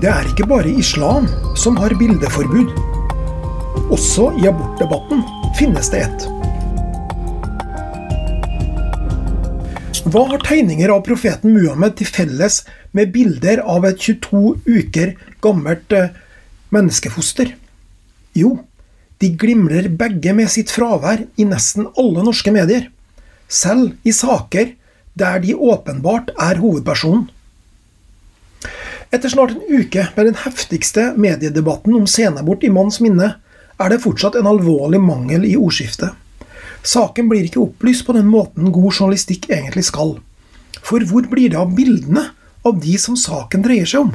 [0.00, 1.26] Det er ikke bare islam
[1.60, 2.70] som har bildeforbud.
[3.92, 5.18] Også i abortdebatten
[5.58, 6.22] finnes det et.
[10.08, 12.62] Hva har tegninger av profeten Muhammed til felles
[12.96, 15.12] med bilder av et 22 uker
[15.44, 16.14] gammelt eh,
[16.72, 17.52] menneskefoster?
[18.32, 18.54] Jo,
[19.20, 22.88] de glimrer begge med sitt fravær i nesten alle norske medier.
[23.52, 24.72] Selv i saker
[25.20, 27.28] der de åpenbart er hovedpersonen.
[29.10, 33.32] Etter snart en uke med den heftigste mediedebatten om senabort i manns minne,
[33.80, 36.14] er det fortsatt en alvorlig mangel i ordskiftet.
[36.86, 40.14] Saken blir ikke opplyst på den måten god journalistikk egentlig skal.
[40.78, 42.28] For hvor blir det av bildene
[42.62, 44.14] av de som saken dreier seg om?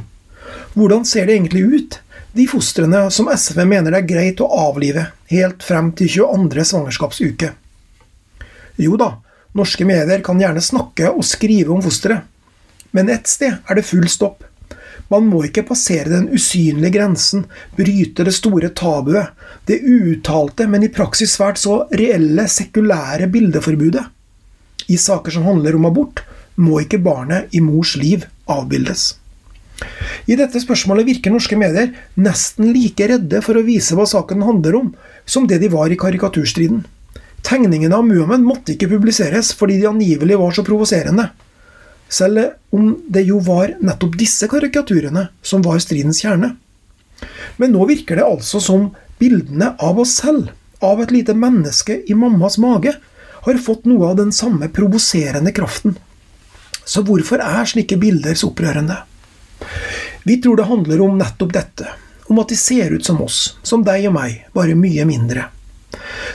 [0.79, 1.99] Hvordan ser det egentlig ut,
[2.31, 6.65] de fostrene som SV mener det er greit å avlive helt frem til 22.
[6.71, 7.51] svangerskapsuke?
[8.79, 9.11] Jo da,
[9.55, 12.23] norske medier kan gjerne snakke og skrive om fosteret,
[12.95, 14.43] men ett sted er det full stopp.
[15.13, 17.45] Man må ikke passere den usynlige grensen,
[17.77, 19.35] bryte det store tabuet,
[19.69, 24.05] det uuttalte, men i praksis svært så reelle, sekulære bildeforbudet.
[24.89, 26.23] I saker som handler om abort,
[26.55, 29.13] må ikke barnet i mors liv avbildes.
[30.25, 34.77] I dette spørsmålet virker norske medier nesten like redde for å vise hva saken handler
[34.79, 34.93] om,
[35.25, 36.85] som det de var i karikaturstriden.
[37.45, 41.27] Tegningene av Muhammed måtte ikke publiseres fordi de angivelig var så provoserende
[42.09, 46.53] selv om det jo var nettopp disse karikaturene som var stridens kjerne.
[47.57, 48.89] Men nå virker det altså som
[49.19, 50.51] bildene av oss selv,
[50.83, 52.93] av et lite menneske i mammas mage,
[53.45, 55.95] har fått noe av den samme provoserende kraften.
[56.85, 58.97] Så hvorfor er slike bilder så opprørende?
[60.25, 61.89] Vi tror det handler om nettopp dette,
[62.29, 65.47] om at de ser ut som oss, som deg og meg, bare mye mindre.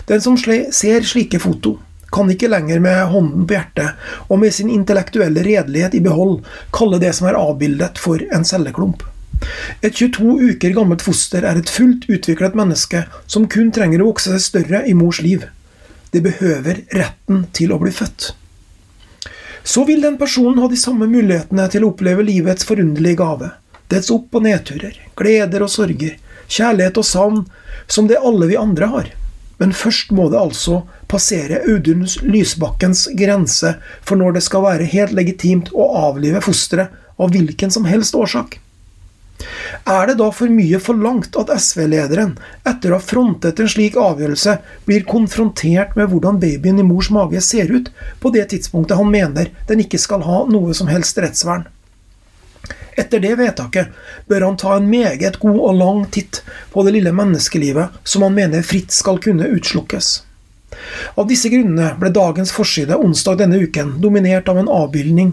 [0.06, 1.76] Den som ser slike foto,
[2.12, 6.40] kan ikke lenger med hånden på hjertet og med sin intellektuelle redelighet i behold
[6.74, 9.04] kalle det som er avbildet, for en celleklump.
[9.80, 14.34] Et 22 uker gammelt foster er et fullt utviklet menneske som kun trenger å vokse
[14.34, 15.46] seg større i mors liv.
[16.10, 18.32] Det behøver retten til å bli født.
[19.64, 23.50] Så vil den personen ha de samme mulighetene til å oppleve livets forunderlige gave,
[23.92, 26.16] dets opp- og nedturer, gleder og sorger,
[26.50, 27.42] kjærlighet og savn,
[27.86, 29.10] som det alle vi andre har.
[29.60, 35.12] Men først må det altså passere Audun Lysbakkens grense for når det skal være helt
[35.16, 38.56] legitimt å avlive fosteret av hvilken som helst årsak.
[39.88, 42.34] Er det da for mye forlangt at SV-lederen,
[42.68, 47.40] etter å ha frontet en slik avgjørelse, blir konfrontert med hvordan babyen i mors mage
[47.44, 47.88] ser ut
[48.20, 51.64] på det tidspunktet han mener den ikke skal ha noe som helst rettsvern?
[53.00, 53.92] Etter det vedtaket
[54.28, 58.36] bør han ta en meget god og lang titt på det lille menneskelivet som han
[58.36, 60.18] mener fritt skal kunne utslukkes.
[61.18, 65.32] Av disse grunnene ble dagens forside onsdag denne uken dominert av en avbildning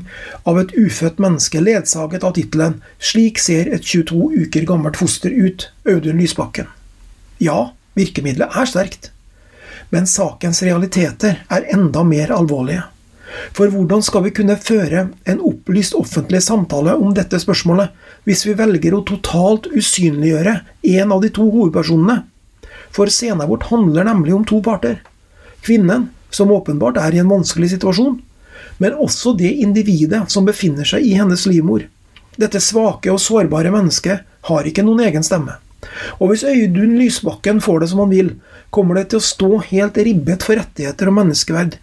[0.50, 5.70] av et ufødt menneske ledsaget av tittelen 'Slik ser et 22 uker gammelt foster ut',
[5.86, 6.68] Audun Lysbakken.
[7.38, 9.12] Ja, virkemidlet er sterkt,
[9.90, 12.84] men sakens realiteter er enda mer alvorlige.
[13.54, 17.92] For hvordan skal vi kunne føre en opplyst offentlig samtale om dette spørsmålet
[18.24, 20.54] hvis vi velger å totalt usynliggjøre
[20.96, 22.22] en av de to hovedpersonene?
[22.96, 25.02] For scenen vårt handler nemlig om to parter.
[25.62, 28.16] Kvinnen, som åpenbart er i en vanskelig situasjon,
[28.80, 31.84] men også det individet som befinner seg i hennes livmor.
[32.40, 35.58] Dette svake og sårbare mennesket har ikke noen egen stemme.
[36.22, 38.34] Og hvis Øydun Lysbakken får det som han vil,
[38.72, 41.78] kommer det til å stå helt ribbet for rettigheter og menneskeverd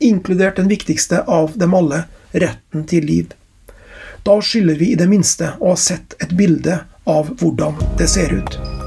[0.00, 3.32] inkludert den viktigste av dem alle, retten til liv.
[4.22, 8.34] Da skylder vi i det minste å ha sett et bilde av hvordan det ser
[8.36, 8.79] ut.